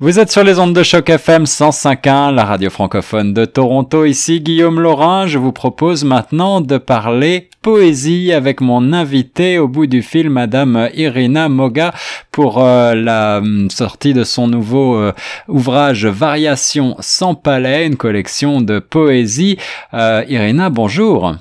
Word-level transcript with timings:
Vous 0.00 0.20
êtes 0.20 0.30
sur 0.30 0.44
les 0.44 0.60
ondes 0.60 0.74
de 0.74 0.84
choc 0.84 1.10
FM 1.10 1.42
105.1, 1.42 2.32
la 2.32 2.44
radio 2.44 2.70
francophone 2.70 3.34
de 3.34 3.44
Toronto. 3.44 4.04
Ici 4.04 4.40
Guillaume 4.40 4.78
Laurin. 4.78 5.26
Je 5.26 5.38
vous 5.38 5.50
propose 5.50 6.04
maintenant 6.04 6.60
de 6.60 6.78
parler 6.78 7.50
poésie 7.62 8.32
avec 8.32 8.60
mon 8.60 8.92
invité 8.92 9.58
au 9.58 9.66
bout 9.66 9.88
du 9.88 10.02
fil, 10.02 10.30
Madame 10.30 10.88
Irina 10.94 11.48
Moga, 11.48 11.92
pour 12.30 12.62
euh, 12.62 12.94
la 12.94 13.38
hum, 13.38 13.70
sortie 13.70 14.14
de 14.14 14.22
son 14.22 14.46
nouveau 14.46 14.94
euh, 14.94 15.12
ouvrage 15.48 16.06
Variations 16.06 16.94
sans 17.00 17.34
palais, 17.34 17.84
une 17.84 17.96
collection 17.96 18.60
de 18.60 18.78
poésie. 18.78 19.58
Euh, 19.94 20.24
Irina, 20.28 20.70
bonjour. 20.70 21.34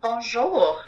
Bonjour. 0.00 0.84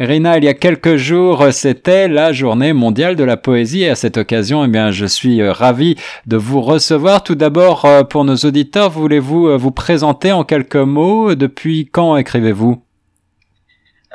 Rina, 0.00 0.38
il 0.38 0.44
y 0.44 0.48
a 0.48 0.54
quelques 0.54 0.96
jours, 0.96 1.52
c'était 1.52 2.08
la 2.08 2.32
journée 2.32 2.72
mondiale 2.72 3.14
de 3.14 3.22
la 3.22 3.36
poésie 3.36 3.84
et 3.84 3.90
à 3.90 3.94
cette 3.94 4.16
occasion, 4.16 4.64
eh 4.64 4.68
bien, 4.68 4.90
je 4.90 5.06
suis 5.06 5.40
euh, 5.40 5.52
ravi 5.52 5.94
de 6.26 6.36
vous 6.36 6.60
recevoir. 6.60 7.22
Tout 7.22 7.36
d'abord, 7.36 7.84
euh, 7.84 8.02
pour 8.02 8.24
nos 8.24 8.34
auditeurs, 8.34 8.90
voulez-vous 8.90 9.46
euh, 9.46 9.56
vous 9.56 9.70
présenter 9.70 10.32
en 10.32 10.42
quelques 10.42 10.74
mots? 10.74 11.36
Depuis 11.36 11.88
quand 11.92 12.16
écrivez-vous? 12.16 12.82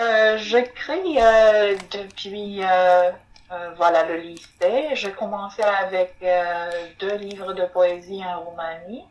Euh, 0.02 0.38
J'écris 0.38 1.18
depuis 1.92 2.62
voilà 3.78 4.06
le 4.06 4.18
lycée. 4.18 4.90
J'ai 4.96 5.12
commencé 5.12 5.62
avec 5.64 6.14
deux 7.00 7.16
livres 7.16 7.54
de 7.54 7.64
poésie 7.74 8.22
en 8.26 8.42
Roumanie. 8.42 9.04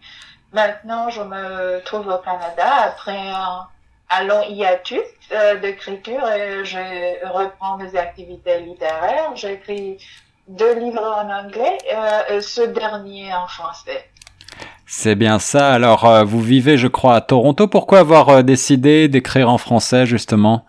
Maintenant, 0.52 1.08
je 1.08 1.22
me 1.22 1.82
trouve 1.84 2.08
au 2.08 2.18
Canada 2.18 2.84
après 2.86 3.18
un 3.18 3.66
à 4.08 4.24
long 4.24 4.42
hiatus 4.48 5.00
euh, 5.32 5.56
d'écriture 5.56 6.26
et 6.30 6.64
je 6.64 7.26
reprends 7.26 7.76
mes 7.76 7.96
activités 7.96 8.60
littéraires. 8.60 9.32
J'écris 9.34 9.98
deux 10.46 10.74
livres 10.78 11.02
en 11.02 11.30
anglais 11.30 11.78
euh, 11.94 12.40
ce 12.40 12.62
dernier 12.62 13.34
en 13.34 13.46
français. 13.46 14.08
C'est 14.86 15.16
bien 15.16 15.38
ça. 15.38 15.70
Alors, 15.74 16.06
euh, 16.06 16.24
vous 16.24 16.40
vivez, 16.40 16.78
je 16.78 16.88
crois, 16.88 17.16
à 17.16 17.20
Toronto. 17.20 17.68
Pourquoi 17.68 17.98
avoir 17.98 18.30
euh, 18.30 18.42
décidé 18.42 19.08
d'écrire 19.08 19.50
en 19.50 19.58
français, 19.58 20.06
justement? 20.06 20.64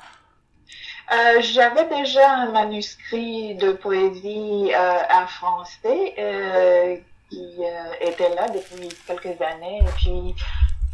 Euh, 1.13 1.41
J'avais 1.41 1.85
déjà 1.87 2.29
un 2.29 2.51
manuscrit 2.51 3.55
de 3.55 3.71
poésie 3.71 4.71
en 4.75 5.25
français 5.25 7.03
qui 7.29 7.61
était 8.01 8.35
là 8.35 8.47
depuis 8.49 8.89
quelques 9.07 9.41
années. 9.41 9.79
Et 9.79 9.91
puis, 9.95 10.35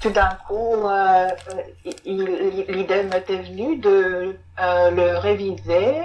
tout 0.05 0.11
d'un 0.11 0.37
coup, 0.47 0.87
euh, 0.87 1.27
l'idée 2.05 3.03
m'était 3.11 3.37
venue 3.37 3.77
de 3.77 4.37
euh, 4.61 4.91
le 4.91 5.17
réviser 5.17 5.95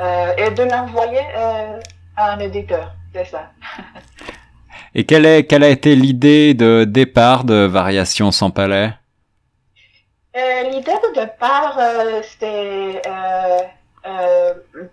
euh, 0.00 0.32
et 0.36 0.50
de 0.50 0.64
l'envoyer 0.64 1.20
à 2.16 2.32
un 2.32 2.40
éditeur. 2.40 2.92
C'est 3.14 3.26
ça. 3.26 3.52
et 4.96 5.06
quelle, 5.06 5.26
est, 5.26 5.44
quelle 5.44 5.62
a 5.62 5.68
été 5.68 5.94
l'idée 5.94 6.54
de 6.54 6.82
départ 6.82 7.44
de 7.44 7.66
Variations 7.66 8.32
sans 8.32 8.50
palais? 8.50 8.92
L'idée 10.34 10.90
de 10.90 11.20
départ, 11.20 11.78
c'était 12.24 13.00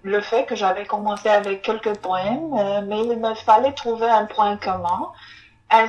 le 0.04 0.22
fait 0.22 0.46
que 0.46 0.56
j'avais 0.56 0.86
commencé 0.86 1.28
avec 1.28 1.64
quelques 1.64 1.98
poèmes, 1.98 2.86
mais 2.88 3.00
il 3.00 3.20
me 3.20 3.34
fallait 3.34 3.74
trouver 3.74 4.08
un 4.08 4.26
point 4.26 4.58
commun 4.58 5.12
un, 5.70 5.88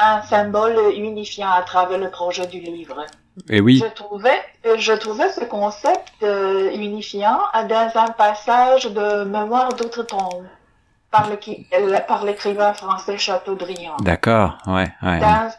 un, 0.00 0.22
symbole 0.22 0.78
unifiant 0.94 1.50
à 1.50 1.62
travers 1.62 1.98
le 1.98 2.10
projet 2.10 2.46
du 2.46 2.60
livre. 2.60 3.04
Et 3.48 3.60
oui. 3.60 3.82
Je 3.82 3.90
trouvais, 3.94 4.42
je 4.76 4.92
trouvais 4.92 5.30
ce 5.32 5.44
concept 5.44 6.12
euh, 6.22 6.70
unifiant 6.74 7.40
dans 7.68 7.90
un 7.94 8.10
passage 8.10 8.84
de 8.84 9.24
Mémoire 9.24 9.72
d'outre-tombe 9.72 10.46
par 11.10 12.24
l'écrivain 12.24 12.74
français 12.74 13.18
Chateaubriand. 13.18 13.96
D'accord, 14.00 14.58
ouais, 14.66 14.90
ouais. 15.02 15.20
Dans 15.20 15.50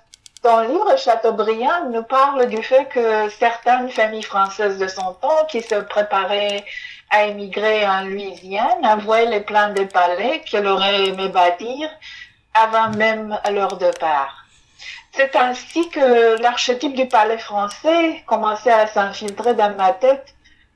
son 0.43 0.61
livre, 0.61 0.97
Chateaubriand 0.97 1.89
nous 1.91 2.03
parle 2.03 2.47
du 2.47 2.61
fait 2.61 2.85
que 2.89 3.29
certaines 3.29 3.89
familles 3.89 4.23
françaises 4.23 4.77
de 4.77 4.87
son 4.87 5.13
temps 5.13 5.45
qui 5.47 5.61
se 5.61 5.75
préparaient 5.75 6.63
à 7.09 7.25
émigrer 7.25 7.87
en 7.87 8.01
Louisiane 8.01 8.83
envoyaient 8.83 9.29
les 9.29 9.41
plans 9.41 9.71
des 9.71 9.85
palais 9.85 10.41
qu'elle 10.41 10.67
aurait 10.67 11.07
aimé 11.07 11.29
bâtir 11.29 11.89
avant 12.53 12.89
même 12.91 13.39
leur 13.51 13.77
départ. 13.77 14.45
C'est 15.11 15.35
ainsi 15.35 15.89
que 15.89 16.41
l'archétype 16.41 16.95
du 16.95 17.07
palais 17.07 17.37
français 17.37 18.23
commençait 18.25 18.71
à 18.71 18.87
s'infiltrer 18.87 19.53
dans 19.53 19.75
ma 19.75 19.93
tête 19.93 20.33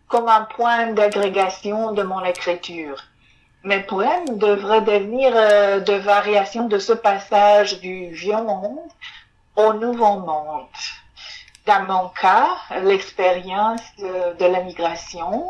comme 0.08 0.28
un 0.30 0.44
point 0.44 0.94
d'agrégation 0.94 1.92
de 1.94 2.04
mon 2.04 2.24
écriture. 2.24 3.04
Mes 3.64 3.80
poèmes 3.80 4.38
devraient 4.38 4.82
devenir 4.82 5.34
euh, 5.36 5.80
de 5.80 5.94
variations 5.94 6.68
de 6.68 6.80
ce 6.80 6.94
passage 6.94 7.80
du 7.80 8.10
vieux 8.12 8.42
monde 8.42 8.90
au 9.56 9.74
nouveau 9.74 10.20
monde. 10.20 10.68
Dans 11.66 11.84
mon 11.84 12.10
cas, 12.10 12.48
l'expérience 12.84 13.82
de, 13.98 14.38
de 14.38 14.46
la 14.46 14.62
migration, 14.62 15.50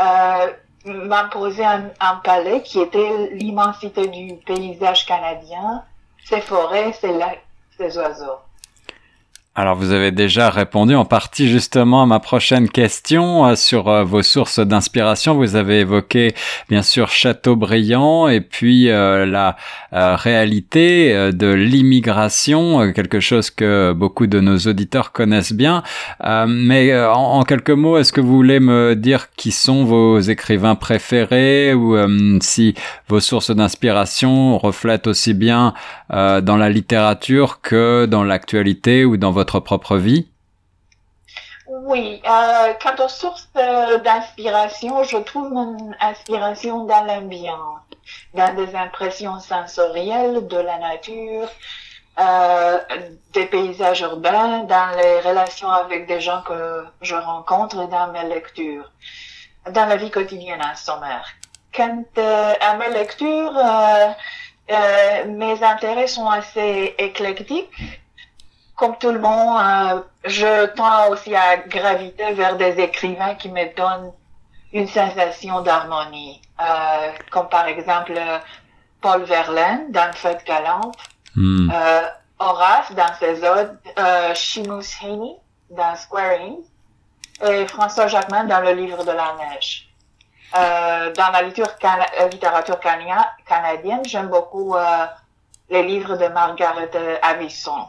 euh, 0.00 0.52
m'imposer 0.84 1.64
un, 1.64 1.90
un 2.00 2.16
palais 2.16 2.62
qui 2.62 2.80
était 2.80 3.28
l'immensité 3.32 4.08
du 4.08 4.34
paysage 4.46 5.06
canadien, 5.06 5.84
ses 6.24 6.40
forêts, 6.40 6.92
ses 6.92 7.12
lacs, 7.12 7.44
ses 7.76 7.96
oiseaux. 7.98 8.38
Alors 9.56 9.76
vous 9.76 9.92
avez 9.92 10.10
déjà 10.10 10.50
répondu 10.50 10.96
en 10.96 11.04
partie 11.04 11.48
justement 11.48 12.02
à 12.02 12.06
ma 12.06 12.18
prochaine 12.18 12.68
question 12.68 13.46
euh, 13.46 13.54
sur 13.54 13.86
euh, 13.86 14.02
vos 14.02 14.24
sources 14.24 14.58
d'inspiration. 14.58 15.36
Vous 15.36 15.54
avez 15.54 15.78
évoqué 15.78 16.34
bien 16.68 16.82
sûr 16.82 17.08
Chateaubriand 17.08 18.26
et 18.26 18.40
puis 18.40 18.90
euh, 18.90 19.26
la 19.26 19.56
réalité 19.92 21.30
de 21.32 21.52
l'immigration, 21.52 22.92
quelque 22.92 23.20
chose 23.20 23.50
que 23.50 23.92
beaucoup 23.92 24.26
de 24.26 24.40
nos 24.40 24.58
auditeurs 24.58 25.12
connaissent 25.12 25.52
bien. 25.52 25.84
mais 26.48 26.92
en, 27.06 27.44
quelques 27.44 27.70
mots, 27.70 27.96
est-ce 27.96 28.12
que 28.12 28.20
vous 28.20 28.34
voulez 28.34 28.58
me 28.58 28.96
dire 28.96 29.28
qui 29.36 29.52
sont 29.52 29.84
vos 29.84 30.18
écrivains 30.18 30.74
préférés 30.74 31.74
ou 31.74 31.96
si 32.40 32.74
vos 33.08 33.20
sources 33.20 33.52
d'inspiration 33.52 34.58
reflètent 34.58 35.06
aussi 35.06 35.32
bien 35.32 35.74
dans 36.10 36.56
la 36.56 36.68
littérature 36.68 37.60
que 37.60 38.06
dans 38.06 38.24
l'actualité 38.24 39.04
ou 39.04 39.16
dans 39.16 39.30
votre 39.30 39.43
propre 39.44 39.96
vie? 39.96 40.28
Oui, 41.66 42.20
euh, 42.26 42.74
quant 42.82 43.04
aux 43.04 43.08
sources 43.08 43.48
euh, 43.56 43.98
d'inspiration, 43.98 45.02
je 45.02 45.16
trouve 45.16 45.50
mon 45.50 45.92
inspiration 45.98 46.84
dans 46.84 47.04
l'ambiance, 47.04 47.80
dans 48.34 48.54
des 48.54 48.74
impressions 48.76 49.40
sensorielles 49.40 50.46
de 50.46 50.58
la 50.58 50.78
nature, 50.78 51.48
euh, 52.20 52.78
des 53.32 53.46
paysages 53.46 54.02
urbains, 54.02 54.64
dans 54.64 54.96
les 54.96 55.20
relations 55.20 55.70
avec 55.70 56.06
des 56.06 56.20
gens 56.20 56.42
que 56.42 56.84
je 57.00 57.14
rencontre 57.14 57.88
dans 57.88 58.12
mes 58.12 58.28
lectures, 58.28 58.92
dans 59.70 59.86
la 59.86 59.96
vie 59.96 60.10
quotidienne 60.10 60.62
en 60.62 60.76
sommaire. 60.76 61.26
Quant 61.74 62.04
euh, 62.18 62.54
à 62.60 62.76
mes 62.76 62.90
lectures, 62.90 63.58
euh, 63.58 65.24
mes 65.26 65.62
intérêts 65.64 66.06
sont 66.06 66.28
assez 66.28 66.94
éclectiques 66.98 67.70
comme 68.76 68.96
tout 68.98 69.12
le 69.12 69.20
monde, 69.20 69.60
euh, 69.60 70.00
je 70.24 70.66
tends 70.74 71.08
aussi 71.10 71.34
à 71.34 71.56
graviter 71.58 72.32
vers 72.32 72.56
des 72.56 72.80
écrivains 72.80 73.34
qui 73.34 73.48
me 73.48 73.74
donnent 73.76 74.12
une 74.72 74.88
sensation 74.88 75.60
d'harmonie, 75.60 76.42
euh, 76.60 77.12
comme 77.30 77.48
par 77.48 77.66
exemple 77.68 78.18
Paul 79.04 79.22
Verlaine 79.24 79.92
dans 79.92 80.12
Fête 80.14 80.44
galante, 80.46 80.96
hmm. 81.36 81.70
euh, 81.70 82.02
Horace 82.38 82.90
dans 82.92 83.14
ses 83.20 83.44
odes, 83.44 83.78
euh, 83.98 84.34
Seamus 84.34 84.96
Haney 85.02 85.36
dans 85.68 85.94
Square 85.94 86.40
et 87.46 87.66
François 87.66 88.06
Jacquemin 88.06 88.44
dans 88.44 88.60
le 88.60 88.72
Livre 88.72 89.04
de 89.04 89.10
la 89.10 89.34
Neige. 89.38 89.90
Euh, 90.56 91.12
dans 91.12 91.30
la 91.32 91.42
littérature, 91.42 91.98
littérature 92.32 92.80
canadienne, 92.80 94.02
j'aime 94.06 94.28
beaucoup 94.28 94.74
les 95.68 95.82
livres 95.82 96.16
de 96.16 96.28
Margaret 96.28 96.90
Avison. 97.22 97.86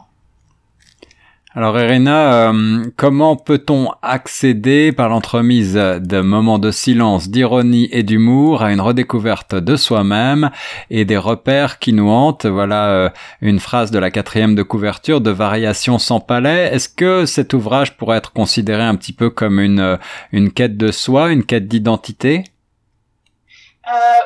Alors 1.58 1.80
Irina, 1.80 2.50
euh, 2.50 2.84
comment 2.98 3.34
peut-on 3.34 3.90
accéder 4.02 4.92
par 4.92 5.08
l'entremise 5.08 5.72
de 5.72 6.20
moments 6.20 6.58
de 6.58 6.70
silence, 6.70 7.30
d'ironie 7.30 7.88
et 7.92 8.02
d'humour 8.02 8.62
à 8.62 8.72
une 8.72 8.82
redécouverte 8.82 9.54
de 9.54 9.74
soi-même 9.74 10.50
et 10.90 11.06
des 11.06 11.16
repères 11.16 11.78
qui 11.78 11.94
nous 11.94 12.10
hantent? 12.10 12.44
Voilà 12.44 12.88
euh, 12.88 13.08
une 13.40 13.58
phrase 13.58 13.90
de 13.90 13.98
la 13.98 14.10
quatrième 14.10 14.54
de 14.54 14.62
couverture 14.62 15.22
de 15.22 15.30
Variation 15.30 15.98
sans 15.98 16.20
palais. 16.20 16.74
Est-ce 16.74 16.90
que 16.90 17.24
cet 17.24 17.54
ouvrage 17.54 17.96
pourrait 17.96 18.18
être 18.18 18.34
considéré 18.34 18.82
un 18.82 18.94
petit 18.94 19.14
peu 19.14 19.30
comme 19.30 19.58
une, 19.58 19.80
euh, 19.80 19.96
une 20.32 20.52
quête 20.52 20.76
de 20.76 20.92
soi, 20.92 21.32
une 21.32 21.42
quête 21.42 21.68
d'identité? 21.68 22.44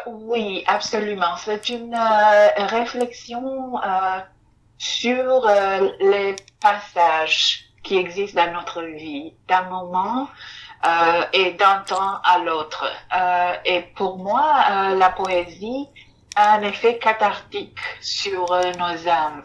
Oui, 0.06 0.64
absolument. 0.66 1.36
C'est 1.36 1.68
une 1.68 1.94
réflexion 2.56 3.76
sur 4.80 5.46
euh, 5.46 5.90
les 6.00 6.34
passages 6.58 7.66
qui 7.82 7.98
existent 7.98 8.46
dans 8.46 8.52
notre 8.54 8.80
vie, 8.82 9.34
d'un 9.46 9.64
moment 9.64 10.26
euh, 10.86 11.22
et 11.34 11.52
d'un 11.52 11.80
temps 11.80 12.18
à 12.24 12.38
l'autre. 12.38 12.90
Euh, 13.14 13.52
et 13.66 13.82
pour 13.94 14.16
moi, 14.16 14.54
euh, 14.70 14.96
la 14.96 15.10
poésie, 15.10 15.86
a 16.34 16.54
un 16.54 16.62
effet 16.62 16.96
cathartique 16.98 17.78
sur 18.00 18.46
nos 18.78 19.08
âmes. 19.08 19.42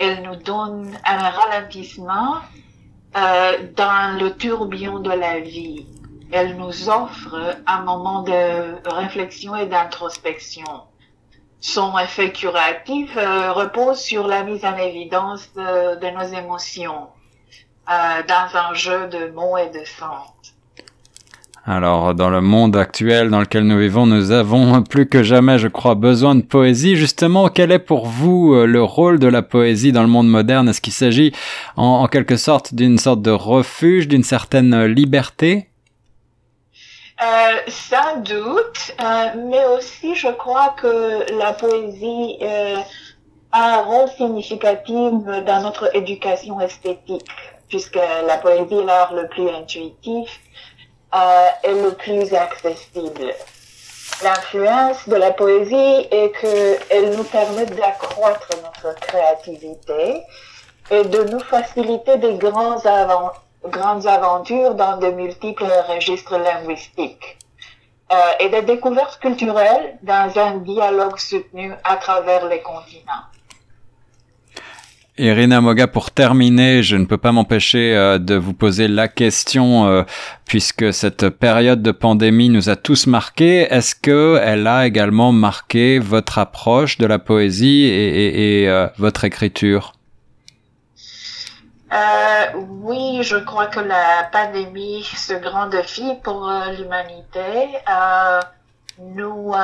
Elle 0.00 0.22
nous 0.22 0.36
donne 0.36 0.98
un 1.04 1.28
ralentissement 1.28 2.36
dans 3.12 4.18
le 4.18 4.30
tourbillon 4.30 4.98
de 4.98 5.10
la 5.10 5.38
vie. 5.38 5.86
Elle 6.32 6.56
nous 6.56 6.88
offre 6.88 7.58
un 7.66 7.80
moment 7.82 8.22
de 8.22 8.88
réflexion 8.88 9.54
et 9.54 9.66
d'introspection. 9.66 10.64
Son 11.60 11.98
effet 11.98 12.32
curatif 12.32 13.14
repose 13.16 13.98
sur 13.98 14.26
la 14.26 14.42
mise 14.42 14.64
en 14.64 14.76
évidence 14.76 15.48
de 15.54 16.10
nos 16.10 16.38
émotions 16.38 17.08
dans 17.88 18.48
un 18.54 18.74
jeu 18.74 19.08
de 19.08 19.30
mots 19.30 19.56
et 19.56 19.70
de 19.70 19.84
sens. 19.84 20.34
Alors, 21.66 22.14
dans 22.14 22.28
le 22.28 22.42
monde 22.42 22.76
actuel 22.76 23.30
dans 23.30 23.40
lequel 23.40 23.64
nous 23.64 23.78
vivons, 23.78 24.04
nous 24.04 24.32
avons 24.32 24.82
plus 24.88 25.08
que 25.08 25.22
jamais, 25.22 25.58
je 25.58 25.68
crois, 25.68 25.94
besoin 25.94 26.34
de 26.34 26.42
poésie. 26.42 26.94
Justement, 26.94 27.48
quel 27.48 27.72
est 27.72 27.78
pour 27.78 28.06
vous 28.06 28.52
euh, 28.52 28.66
le 28.66 28.82
rôle 28.82 29.18
de 29.18 29.28
la 29.28 29.40
poésie 29.40 29.90
dans 29.90 30.02
le 30.02 30.08
monde 30.08 30.28
moderne? 30.28 30.68
Est-ce 30.68 30.82
qu'il 30.82 30.92
s'agit 30.92 31.32
en, 31.76 32.06
quelque 32.06 32.36
sorte 32.36 32.74
d'une 32.74 32.98
sorte 32.98 33.22
de 33.22 33.30
refuge, 33.30 34.08
d'une 34.08 34.24
certaine 34.24 34.84
liberté? 34.84 35.70
Euh, 37.24 37.60
sans 37.68 38.16
doute, 38.18 38.92
euh, 39.00 39.28
mais 39.48 39.64
aussi 39.66 40.14
je 40.14 40.28
crois 40.28 40.74
que 40.80 41.32
la 41.38 41.52
poésie 41.52 42.38
euh, 42.42 42.76
a 43.52 43.78
un 43.78 43.82
rôle 43.82 44.08
significatif 44.10 45.12
dans 45.46 45.62
notre 45.62 45.94
éducation 45.96 46.60
esthétique, 46.60 47.30
puisque 47.68 47.98
la 48.26 48.36
poésie 48.38 48.78
est 48.78 48.84
l'art 48.84 49.14
le 49.14 49.28
plus 49.28 49.48
intuitif 49.48 50.40
euh, 51.14 51.48
est 51.62 51.74
le 51.74 51.92
plus 51.92 52.34
accessible. 52.34 53.32
L'influence 54.22 55.08
de 55.08 55.14
la 55.14 55.30
poésie 55.30 56.08
est 56.10 56.32
qu'elle 56.40 57.16
nous 57.16 57.24
permet 57.24 57.66
d'accroître 57.66 58.48
notre 58.64 58.98
créativité 59.00 60.22
et 60.90 61.04
de 61.04 61.22
nous 61.24 61.40
faciliter 61.40 62.18
des 62.18 62.34
grands 62.34 62.84
grandes 63.68 64.06
aventures 64.06 64.74
dans 64.74 64.98
de 64.98 65.08
multiples 65.08 65.70
registres 65.88 66.38
linguistiques 66.38 67.38
euh, 68.12 68.16
et 68.40 68.48
des 68.50 68.62
découvertes 68.62 69.18
culturelles 69.20 69.96
dans 70.02 70.30
un 70.38 70.58
dialogue 70.58 71.18
soutenu 71.18 71.72
à 71.84 71.96
travers 71.96 72.46
les 72.46 72.60
continents. 72.60 73.24
Irina 75.16 75.60
Moga, 75.60 75.86
pour 75.86 76.10
terminer, 76.10 76.82
je 76.82 76.96
ne 76.96 77.06
peux 77.06 77.16
pas 77.16 77.32
m'empêcher 77.32 77.94
euh, 77.94 78.18
de 78.18 78.34
vous 78.34 78.52
poser 78.52 78.88
la 78.88 79.08
question, 79.08 79.86
euh, 79.86 80.02
puisque 80.44 80.92
cette 80.92 81.28
période 81.28 81.82
de 81.82 81.92
pandémie 81.92 82.50
nous 82.50 82.68
a 82.68 82.76
tous 82.76 83.06
marqués. 83.06 83.72
Est-ce 83.72 83.94
que 83.94 84.38
elle 84.42 84.66
a 84.66 84.86
également 84.86 85.32
marqué 85.32 85.98
votre 86.00 86.38
approche 86.38 86.98
de 86.98 87.06
la 87.06 87.20
poésie 87.20 87.84
et, 87.84 88.68
votre 88.98 89.24
écriture? 89.24 89.92
Oui, 92.54 93.22
je 93.22 93.36
crois 93.36 93.66
que 93.66 93.80
la 93.80 94.24
pandémie, 94.32 95.04
ce 95.16 95.34
grand 95.34 95.66
défi 95.66 96.14
pour 96.22 96.50
l'humanité, 96.76 97.78
nous 98.98 99.54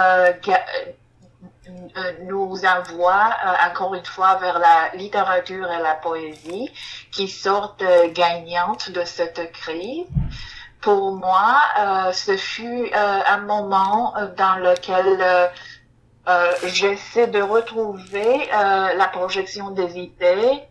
euh, 1.96 2.12
nous 2.22 2.64
envoie 2.64 3.30
euh, 3.46 3.70
encore 3.70 3.94
une 3.94 4.04
fois 4.04 4.36
vers 4.36 4.58
la 4.58 4.90
littérature 4.94 5.70
et 5.70 5.80
la 5.80 5.94
poésie 5.94 6.70
qui 7.12 7.28
sortent 7.28 7.82
euh, 7.82 8.10
gagnantes 8.12 8.90
de 8.90 9.04
cette 9.04 9.52
crise. 9.52 10.06
Pour 10.80 11.12
moi, 11.12 11.56
ce 12.14 12.38
fut 12.38 12.90
un 12.94 13.36
moment 13.42 14.14
dans 14.38 14.56
lequel 14.56 15.50
j'essaie 16.72 17.26
de 17.26 17.42
retrouver 17.42 18.48
la 18.50 19.08
projection 19.08 19.72
des 19.72 19.98
idées 19.98 20.62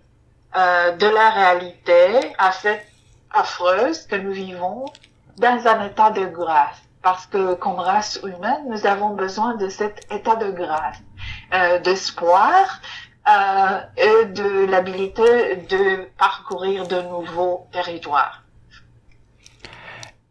de 0.55 1.07
la 1.07 1.29
réalité 1.29 2.33
assez 2.37 2.79
affreuse 3.31 4.07
que 4.07 4.15
nous 4.15 4.31
vivons 4.31 4.85
dans 5.37 5.67
un 5.67 5.85
état 5.85 6.11
de 6.11 6.25
grâce 6.25 6.81
parce 7.01 7.25
que 7.27 7.53
comme 7.55 7.79
race 7.79 8.19
humaine, 8.23 8.65
nous 8.67 8.85
avons 8.85 9.11
besoin 9.11 9.55
de 9.55 9.69
cet 9.69 10.05
état 10.11 10.35
de 10.35 10.51
grâce, 10.51 10.97
euh, 11.53 11.79
d'espoir 11.79 12.81
euh, 13.27 13.79
et 13.97 14.25
de 14.25 14.65
l'habilité 14.65 15.55
de 15.69 16.09
parcourir 16.17 16.87
de 16.87 17.01
nouveaux 17.01 17.67
territoires. 17.71 18.43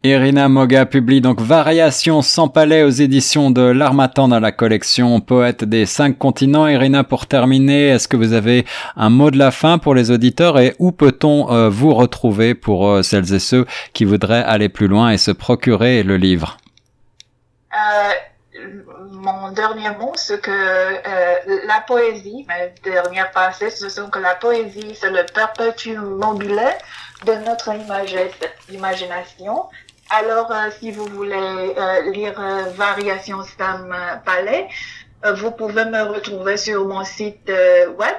Irina 0.04 0.48
Moga 0.48 0.86
publie 0.86 1.20
donc 1.20 1.40
Variations 1.40 2.22
sans 2.22 2.46
palais 2.46 2.84
aux 2.84 2.88
éditions 2.88 3.50
de 3.50 3.62
l'Armatan 3.62 4.28
dans 4.28 4.38
la 4.38 4.52
collection 4.52 5.18
Poète 5.18 5.64
des 5.64 5.86
cinq 5.86 6.16
continents. 6.16 6.68
Irina, 6.68 7.02
pour 7.02 7.26
terminer, 7.26 7.88
est-ce 7.88 8.06
que 8.06 8.16
vous 8.16 8.32
avez 8.32 8.64
un 8.94 9.10
mot 9.10 9.32
de 9.32 9.38
la 9.38 9.50
fin 9.50 9.78
pour 9.78 9.96
les 9.96 10.12
auditeurs 10.12 10.60
et 10.60 10.76
où 10.78 10.92
peut-on 10.92 11.50
euh, 11.50 11.68
vous 11.68 11.92
retrouver 11.94 12.54
pour 12.54 12.88
euh, 12.88 13.02
celles 13.02 13.34
et 13.34 13.40
ceux 13.40 13.66
qui 13.92 14.04
voudraient 14.04 14.44
aller 14.44 14.68
plus 14.68 14.86
loin 14.86 15.10
et 15.10 15.18
se 15.18 15.32
procurer 15.32 16.04
le 16.04 16.16
livre? 16.16 16.58
Euh, 17.74 18.12
Mon 19.12 19.52
dernier 19.52 19.90
mot, 19.90 20.12
c'est 20.16 20.40
que 20.40 21.66
la 21.66 21.80
poésie, 21.86 22.44
ma 22.48 22.66
dernière 22.82 23.30
pensée, 23.30 23.70
ce 23.70 23.88
sont 23.88 24.10
que 24.10 24.18
la 24.18 24.34
poésie, 24.34 24.94
c'est 24.94 25.10
le 25.10 25.24
perpétuum 25.24 26.18
mobile 26.18 26.60
de 27.24 27.34
notre 27.34 27.70
imagination 28.70 29.66
alors, 30.10 30.50
euh, 30.50 30.70
si 30.78 30.90
vous 30.90 31.04
voulez 31.04 31.36
euh, 31.36 32.10
lire 32.12 32.40
euh, 32.40 32.70
Variations 32.74 33.42
Sam 33.58 33.94
Palais, 34.24 34.66
vous 35.34 35.50
pouvez 35.50 35.84
me 35.84 36.00
retrouver 36.02 36.56
sur 36.56 36.86
mon 36.86 37.04
site 37.04 37.52
web 37.98 38.16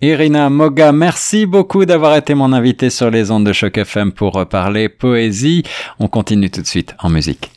Irina 0.00 0.48
Moga, 0.48 0.92
merci 0.92 1.44
beaucoup 1.44 1.84
d'avoir 1.84 2.14
été 2.14 2.34
mon 2.34 2.52
invité 2.52 2.88
sur 2.88 3.10
les 3.10 3.32
ondes 3.32 3.44
de 3.44 3.52
Choc 3.52 3.78
FM 3.78 4.12
pour 4.12 4.46
parler 4.48 4.88
poésie. 4.88 5.64
On 5.98 6.06
continue 6.06 6.50
tout 6.50 6.62
de 6.62 6.66
suite 6.68 6.94
en 7.00 7.08
musique. 7.08 7.50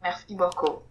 Merci 0.00 0.36
beaucoup. 0.36 0.80